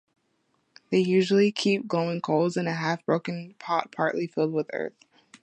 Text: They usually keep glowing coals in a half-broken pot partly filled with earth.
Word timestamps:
They 0.89 0.97
usually 0.97 1.51
keep 1.51 1.87
glowing 1.87 2.21
coals 2.21 2.57
in 2.57 2.65
a 2.65 2.73
half-broken 2.73 3.53
pot 3.59 3.91
partly 3.91 4.25
filled 4.25 4.51
with 4.53 4.67
earth. 4.73 4.95